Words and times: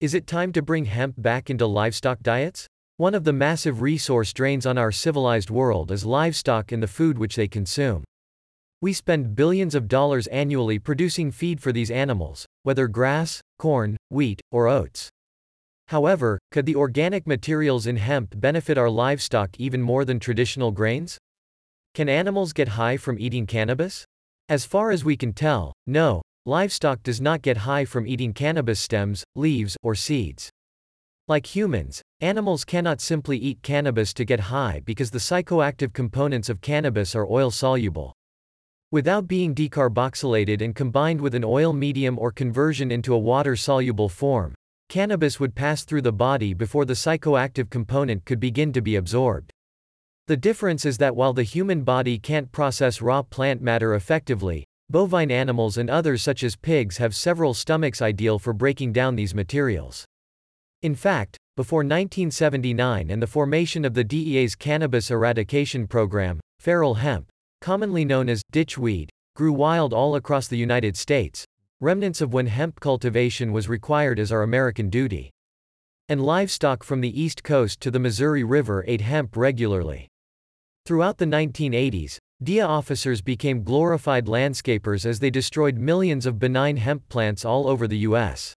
Is 0.00 0.14
it 0.14 0.26
time 0.26 0.50
to 0.52 0.62
bring 0.62 0.86
hemp 0.86 1.16
back 1.18 1.50
into 1.50 1.66
livestock 1.66 2.22
diets? 2.22 2.66
One 2.96 3.14
of 3.14 3.24
the 3.24 3.34
massive 3.34 3.82
resource 3.82 4.32
drains 4.32 4.64
on 4.64 4.78
our 4.78 4.90
civilized 4.90 5.50
world 5.50 5.90
is 5.90 6.06
livestock 6.06 6.72
and 6.72 6.82
the 6.82 6.88
food 6.88 7.18
which 7.18 7.36
they 7.36 7.46
consume. 7.46 8.04
We 8.80 8.94
spend 8.94 9.36
billions 9.36 9.74
of 9.74 9.88
dollars 9.88 10.26
annually 10.28 10.78
producing 10.78 11.30
feed 11.30 11.60
for 11.60 11.70
these 11.70 11.90
animals, 11.90 12.46
whether 12.62 12.88
grass, 12.88 13.42
corn, 13.58 13.98
wheat, 14.08 14.40
or 14.50 14.68
oats. 14.68 15.10
However, 15.88 16.38
could 16.50 16.64
the 16.64 16.76
organic 16.76 17.26
materials 17.26 17.86
in 17.86 17.98
hemp 17.98 18.40
benefit 18.40 18.78
our 18.78 18.88
livestock 18.88 19.50
even 19.58 19.82
more 19.82 20.06
than 20.06 20.18
traditional 20.18 20.70
grains? 20.70 21.18
Can 21.94 22.08
animals 22.08 22.54
get 22.54 22.68
high 22.68 22.96
from 22.96 23.18
eating 23.18 23.46
cannabis? 23.46 24.06
As 24.48 24.64
far 24.64 24.92
as 24.92 25.04
we 25.04 25.18
can 25.18 25.34
tell, 25.34 25.74
no, 25.86 26.22
livestock 26.46 27.02
does 27.02 27.20
not 27.20 27.42
get 27.42 27.58
high 27.58 27.84
from 27.84 28.06
eating 28.06 28.32
cannabis 28.32 28.80
stems, 28.80 29.24
leaves, 29.34 29.76
or 29.82 29.94
seeds. 29.94 30.50
Like 31.28 31.54
humans, 31.54 32.02
animals 32.20 32.64
cannot 32.64 33.00
simply 33.00 33.38
eat 33.38 33.62
cannabis 33.62 34.12
to 34.14 34.24
get 34.24 34.40
high 34.40 34.80
because 34.84 35.10
the 35.10 35.18
psychoactive 35.18 35.92
components 35.92 36.48
of 36.48 36.60
cannabis 36.60 37.14
are 37.14 37.26
oil 37.26 37.50
soluble. 37.50 38.12
Without 38.90 39.28
being 39.28 39.54
decarboxylated 39.54 40.62
and 40.62 40.74
combined 40.74 41.20
with 41.20 41.34
an 41.34 41.44
oil 41.44 41.72
medium 41.72 42.18
or 42.18 42.32
conversion 42.32 42.90
into 42.90 43.14
a 43.14 43.18
water 43.18 43.54
soluble 43.54 44.08
form, 44.08 44.54
Cannabis 44.90 45.38
would 45.38 45.54
pass 45.54 45.84
through 45.84 46.02
the 46.02 46.12
body 46.12 46.52
before 46.52 46.84
the 46.84 46.94
psychoactive 46.94 47.70
component 47.70 48.24
could 48.24 48.40
begin 48.40 48.72
to 48.72 48.80
be 48.80 48.96
absorbed. 48.96 49.52
The 50.26 50.36
difference 50.36 50.84
is 50.84 50.98
that 50.98 51.14
while 51.14 51.32
the 51.32 51.44
human 51.44 51.84
body 51.84 52.18
can't 52.18 52.50
process 52.50 53.00
raw 53.00 53.22
plant 53.22 53.62
matter 53.62 53.94
effectively, 53.94 54.66
bovine 54.90 55.30
animals 55.30 55.78
and 55.78 55.88
others 55.88 56.20
such 56.20 56.42
as 56.42 56.56
pigs 56.56 56.96
have 56.96 57.14
several 57.14 57.54
stomachs 57.54 58.02
ideal 58.02 58.38
for 58.38 58.52
breaking 58.52 58.92
down 58.92 59.14
these 59.14 59.34
materials. 59.34 60.04
In 60.82 60.94
fact, 60.94 61.36
before 61.56 61.80
1979 61.80 63.10
and 63.10 63.22
the 63.22 63.26
formation 63.26 63.84
of 63.84 63.94
the 63.94 64.02
DEA's 64.02 64.54
cannabis 64.54 65.10
eradication 65.10 65.86
program, 65.86 66.40
feral 66.58 66.94
hemp, 66.94 67.28
commonly 67.60 68.04
known 68.04 68.28
as 68.28 68.42
ditchweed, 68.50 69.10
grew 69.36 69.52
wild 69.52 69.92
all 69.92 70.16
across 70.16 70.48
the 70.48 70.56
United 70.56 70.96
States, 70.96 71.44
remnants 71.80 72.20
of 72.20 72.32
when 72.32 72.46
hemp 72.46 72.80
cultivation 72.80 73.52
was 73.52 73.68
required 73.68 74.18
as 74.18 74.32
our 74.32 74.42
American 74.42 74.90
duty. 74.90 75.30
And 76.08 76.22
livestock 76.22 76.82
from 76.82 77.00
the 77.00 77.20
East 77.20 77.44
Coast 77.44 77.80
to 77.80 77.90
the 77.90 78.00
Missouri 78.00 78.42
River 78.42 78.84
ate 78.88 79.02
hemp 79.02 79.36
regularly. 79.36 80.08
Throughout 80.84 81.18
the 81.18 81.26
1980s, 81.26 82.18
DEA 82.42 82.62
officers 82.62 83.20
became 83.20 83.62
glorified 83.62 84.24
landscapers 84.24 85.04
as 85.04 85.20
they 85.20 85.28
destroyed 85.28 85.76
millions 85.76 86.24
of 86.24 86.38
benign 86.38 86.78
hemp 86.78 87.06
plants 87.10 87.44
all 87.44 87.68
over 87.68 87.86
the 87.86 87.98
U.S. 87.98 88.54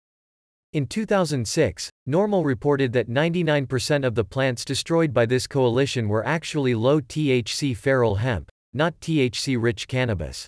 In 0.72 0.86
2006, 0.86 1.90
NORML 2.08 2.44
reported 2.44 2.92
that 2.92 3.10
99% 3.10 4.06
of 4.06 4.14
the 4.14 4.24
plants 4.24 4.64
destroyed 4.64 5.12
by 5.12 5.26
this 5.26 5.48
coalition 5.48 6.08
were 6.08 6.24
actually 6.24 6.76
low 6.76 7.00
THC 7.00 7.76
feral 7.76 8.14
hemp, 8.14 8.48
not 8.72 8.98
THC 9.00 9.60
rich 9.60 9.88
cannabis. 9.88 10.46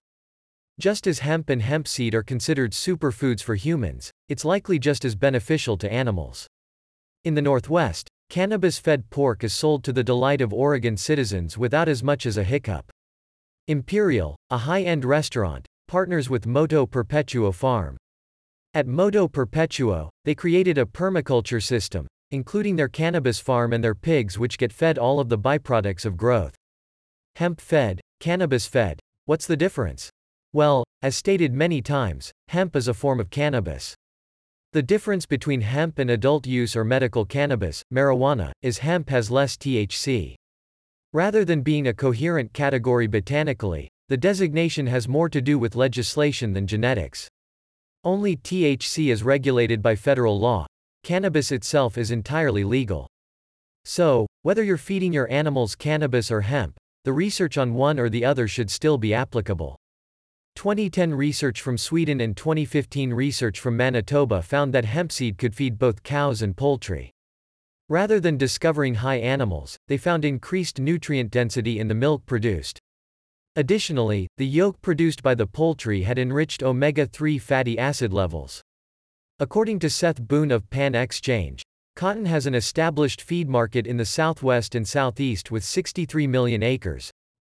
Just 0.78 1.08
as 1.08 1.18
hemp 1.18 1.50
and 1.50 1.60
hemp 1.60 1.88
seed 1.88 2.14
are 2.14 2.22
considered 2.22 2.70
superfoods 2.70 3.42
for 3.42 3.56
humans, 3.56 4.12
it's 4.28 4.44
likely 4.44 4.78
just 4.78 5.04
as 5.04 5.16
beneficial 5.16 5.76
to 5.78 5.92
animals. 5.92 6.46
In 7.24 7.34
the 7.34 7.42
Northwest, 7.42 8.08
cannabis 8.30 8.78
fed 8.78 9.10
pork 9.10 9.42
is 9.42 9.52
sold 9.52 9.82
to 9.82 9.92
the 9.92 10.04
delight 10.04 10.40
of 10.40 10.54
Oregon 10.54 10.96
citizens 10.96 11.58
without 11.58 11.88
as 11.88 12.00
much 12.00 12.26
as 12.26 12.36
a 12.36 12.44
hiccup. 12.44 12.92
Imperial, 13.66 14.36
a 14.50 14.58
high 14.58 14.82
end 14.82 15.06
restaurant, 15.06 15.66
partners 15.88 16.28
with 16.28 16.46
Moto 16.46 16.84
Perpetuo 16.84 17.50
Farm. 17.50 17.96
At 18.74 18.86
Moto 18.86 19.26
Perpetuo, 19.26 20.10
they 20.26 20.34
created 20.34 20.76
a 20.76 20.84
permaculture 20.84 21.62
system, 21.62 22.06
including 22.30 22.76
their 22.76 22.88
cannabis 22.88 23.40
farm 23.40 23.72
and 23.72 23.82
their 23.82 23.94
pigs, 23.94 24.38
which 24.38 24.58
get 24.58 24.70
fed 24.70 24.98
all 24.98 25.18
of 25.18 25.30
the 25.30 25.38
byproducts 25.38 26.04
of 26.04 26.18
growth. 26.18 26.54
Hemp 27.36 27.58
fed, 27.58 28.02
cannabis 28.20 28.66
fed. 28.66 29.00
What's 29.24 29.46
the 29.46 29.56
difference? 29.56 30.10
Well, 30.52 30.84
as 31.00 31.16
stated 31.16 31.54
many 31.54 31.80
times, 31.80 32.32
hemp 32.48 32.76
is 32.76 32.86
a 32.86 32.92
form 32.92 33.18
of 33.18 33.30
cannabis. 33.30 33.94
The 34.72 34.82
difference 34.82 35.24
between 35.24 35.62
hemp 35.62 35.98
and 35.98 36.10
adult 36.10 36.46
use 36.46 36.76
or 36.76 36.84
medical 36.84 37.24
cannabis, 37.24 37.82
marijuana, 37.90 38.52
is 38.60 38.78
hemp 38.78 39.08
has 39.08 39.30
less 39.30 39.56
THC. 39.56 40.34
Rather 41.14 41.44
than 41.44 41.62
being 41.62 41.86
a 41.86 41.94
coherent 41.94 42.52
category 42.52 43.06
botanically, 43.06 43.88
the 44.08 44.16
designation 44.16 44.88
has 44.88 45.06
more 45.06 45.28
to 45.28 45.40
do 45.40 45.60
with 45.60 45.76
legislation 45.76 46.52
than 46.52 46.66
genetics. 46.66 47.28
Only 48.02 48.36
THC 48.36 49.12
is 49.12 49.22
regulated 49.22 49.80
by 49.80 49.94
federal 49.94 50.36
law. 50.40 50.66
Cannabis 51.04 51.52
itself 51.52 51.96
is 51.96 52.10
entirely 52.10 52.64
legal. 52.64 53.06
So, 53.84 54.26
whether 54.42 54.64
you're 54.64 54.76
feeding 54.76 55.12
your 55.12 55.30
animals 55.30 55.76
cannabis 55.76 56.32
or 56.32 56.40
hemp, 56.40 56.76
the 57.04 57.12
research 57.12 57.58
on 57.58 57.74
one 57.74 58.00
or 58.00 58.08
the 58.08 58.24
other 58.24 58.48
should 58.48 58.68
still 58.68 58.98
be 58.98 59.14
applicable. 59.14 59.76
2010 60.56 61.14
research 61.14 61.62
from 61.62 61.78
Sweden 61.78 62.20
and 62.20 62.36
2015 62.36 63.14
research 63.14 63.60
from 63.60 63.76
Manitoba 63.76 64.42
found 64.42 64.74
that 64.74 64.84
hempseed 64.84 65.38
could 65.38 65.54
feed 65.54 65.78
both 65.78 66.02
cows 66.02 66.42
and 66.42 66.56
poultry. 66.56 67.13
Rather 67.90 68.18
than 68.18 68.38
discovering 68.38 68.94
high 68.94 69.16
animals, 69.16 69.76
they 69.88 69.98
found 69.98 70.24
increased 70.24 70.78
nutrient 70.78 71.30
density 71.30 71.78
in 71.78 71.88
the 71.88 71.94
milk 71.94 72.24
produced. 72.24 72.78
Additionally, 73.56 74.26
the 74.38 74.46
yolk 74.46 74.80
produced 74.80 75.22
by 75.22 75.34
the 75.34 75.46
poultry 75.46 76.02
had 76.02 76.18
enriched 76.18 76.62
omega-3 76.62 77.38
fatty 77.38 77.78
acid 77.78 78.10
levels. 78.10 78.62
According 79.38 79.80
to 79.80 79.90
Seth 79.90 80.20
Boone 80.20 80.50
of 80.50 80.70
PanXchange, 80.70 81.60
cotton 81.94 82.24
has 82.24 82.46
an 82.46 82.54
established 82.54 83.20
feed 83.20 83.50
market 83.50 83.86
in 83.86 83.98
the 83.98 84.06
southwest 84.06 84.74
and 84.74 84.88
southeast 84.88 85.50
with 85.50 85.62
63 85.62 86.26
million 86.26 86.62
acres. 86.62 87.10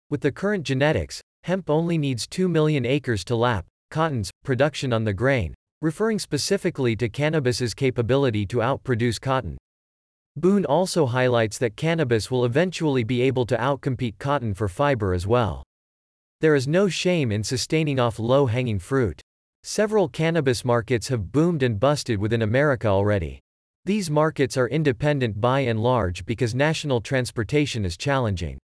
With 0.09 0.23
the 0.23 0.33
current 0.33 0.65
genetics, 0.65 1.21
Hemp 1.45 1.69
only 1.69 1.99
needs 1.99 2.27
2 2.27 2.49
million 2.49 2.87
acres 2.87 3.23
to 3.25 3.37
lap 3.37 3.67
cotton's 3.91 4.31
production 4.43 4.95
on 4.95 5.05
the 5.05 5.13
grain, 5.13 5.53
referring 5.83 6.19
specifically 6.19 6.97
to 6.97 7.11
cannabis's 7.11 7.75
capability 7.75 8.47
to 8.47 8.57
outproduce 8.59 9.21
cotton. 9.21 9.59
Boone 10.37 10.65
also 10.65 11.05
highlights 11.05 11.59
that 11.59 11.77
cannabis 11.77 12.31
will 12.31 12.47
eventually 12.47 13.05
be 13.05 13.21
able 13.21 13.45
to 13.45 13.57
outcompete 13.57 14.19
cotton 14.19 14.55
for 14.55 14.67
fiber 14.67 15.13
as 15.13 15.27
well. 15.27 15.63
There 16.41 16.55
is 16.55 16.67
no 16.67 16.89
shame 16.89 17.31
in 17.31 17.45
sustaining 17.45 18.01
off 18.01 18.19
low 18.19 18.47
hanging 18.47 18.79
fruit. 18.79 19.21
Several 19.63 20.09
cannabis 20.09 20.65
markets 20.65 21.09
have 21.09 21.33
boomed 21.33 21.63
and 21.63 21.79
busted 21.79 22.19
within 22.19 22.43
America 22.43 22.89
already. 22.89 23.41
These 23.85 24.11
markets 24.11 24.57
are 24.57 24.69
independent 24.69 25.41
by 25.41 25.61
and 25.61 25.83
large 25.83 26.25
because 26.25 26.55
national 26.55 27.01
transportation 27.01 27.85
is 27.85 27.97
challenging. 27.97 28.59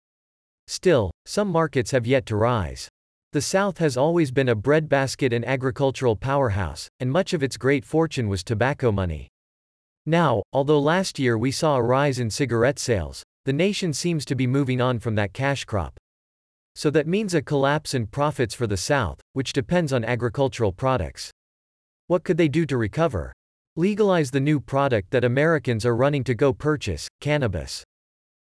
Still, 0.67 1.11
some 1.25 1.49
markets 1.49 1.93
have 1.93 2.07
yet 2.07 2.27
to 2.27 2.37
rise. 2.37 2.89
The 3.33 3.41
South 3.41 3.79
has 3.79 3.97
always 3.97 4.31
been 4.31 4.51
a 4.51 4.55
breadbasket 4.55 5.33
and 5.33 5.45
agricultural 5.45 6.17
powerhouse, 6.17 6.89
and 7.01 7.11
much 7.11 7.33
of 7.33 7.43
its 7.43 7.57
great 7.57 7.85
fortune 7.85 8.29
was 8.29 8.45
tobacco 8.45 8.93
money. 8.93 9.29
Now, 10.07 10.43
although 10.53 10.81
last 10.81 11.19
year 11.19 11.39
we 11.39 11.51
saw 11.51 11.77
a 11.77 11.83
rise 11.83 12.19
in 12.19 12.31
cigarette 12.31 12.79
sales, 12.79 13.23
the 13.47 13.53
nation 13.53 13.93
seems 13.93 14.25
to 14.27 14.35
be 14.35 14.47
moving 14.47 14.81
on 14.81 14.99
from 14.99 15.15
that 15.15 15.33
cash 15.33 15.65
crop. 15.65 15.99
So 16.75 16.91
that 16.91 17.07
means 17.07 17.35
a 17.35 17.41
collapse 17.41 17.95
in 17.95 18.09
profits 18.09 18.55
for 18.55 18.67
the 18.67 18.77
South, 18.77 19.21
which 19.33 19.53
depends 19.53 19.93
on 19.93 20.05
agricultural 20.05 20.73
products. 20.73 21.31
What 22.07 22.25
could 22.25 22.37
they 22.37 22.49
do 22.49 22.67
to 22.67 22.77
recover? 22.77 23.33
Legalize 23.77 24.31
the 24.31 24.41
new 24.41 24.61
product 24.61 25.11
that 25.11 25.25
Americans 25.25 25.87
are 25.87 25.97
running 25.97 26.25
to 26.25 26.35
go 26.35 26.53
purchase 26.53 27.09
cannabis. 27.21 27.83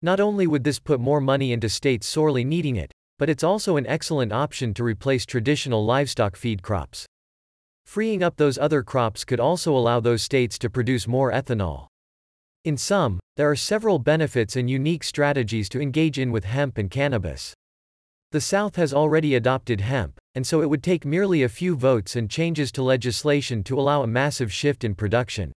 Not 0.02 0.20
only 0.20 0.48
would 0.48 0.64
this 0.64 0.80
put 0.80 1.00
more 1.00 1.22
money 1.22 1.52
into 1.52 1.70
states 1.70 2.08
sorely 2.08 2.44
needing 2.44 2.76
it, 2.76 2.92
but 3.20 3.30
it's 3.30 3.44
also 3.44 3.78
an 3.78 3.88
excellent 3.88 4.32
option 4.32 4.74
to 4.74 4.84
replace 4.84 5.26
traditional 5.26 5.86
livestock 5.86 6.36
feed 6.36 6.64
crops. 6.64 7.06
Freeing 7.86 8.24
up 8.24 8.36
those 8.36 8.58
other 8.58 8.84
crops 8.84 9.24
could 9.24 9.40
also 9.40 9.76
allow 9.76 10.00
those 10.00 10.22
states 10.22 10.58
to 10.60 10.70
produce 10.70 11.08
more 11.08 11.32
ethanol. 11.32 11.88
In 12.64 12.78
sum, 12.78 13.20
there 13.38 13.50
are 13.50 13.56
several 13.56 14.00
benefits 14.00 14.56
and 14.56 14.70
unique 14.70 15.04
strategies 15.04 15.70
to 15.70 15.82
engage 15.82 16.18
in 16.18 16.32
with 16.32 16.46
hemp 16.46 16.78
and 16.78 16.90
cannabis. 16.90 17.54
The 18.32 18.42
South 18.42 18.76
has 18.76 18.94
already 18.94 19.36
adopted 19.36 19.82
hemp, 19.82 20.20
and 20.34 20.46
so 20.46 20.62
it 20.62 20.70
would 20.70 20.84
take 20.84 21.06
merely 21.06 21.44
a 21.44 21.50
few 21.50 21.76
votes 21.76 22.16
and 22.16 22.30
changes 22.30 22.72
to 22.74 22.84
legislation 22.84 23.64
to 23.66 23.80
allow 23.80 24.02
a 24.04 24.08
massive 24.08 24.52
shift 24.52 24.84
in 24.84 24.96
production. 24.96 25.54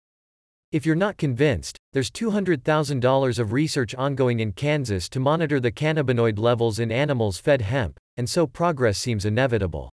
If 0.71 0.85
you're 0.85 0.95
not 0.95 1.17
convinced, 1.17 1.77
there's 1.93 2.11
$200,000 2.11 3.39
of 3.39 3.53
research 3.53 3.95
ongoing 3.95 4.41
in 4.41 4.51
Kansas 4.51 5.07
to 5.09 5.19
monitor 5.19 5.61
the 5.61 5.71
cannabinoid 5.71 6.37
levels 6.37 6.77
in 6.77 6.91
animals 6.91 7.39
fed 7.39 7.61
hemp, 7.61 7.97
and 8.17 8.29
so 8.29 8.45
progress 8.45 8.97
seems 8.97 9.23
inevitable. 9.23 9.89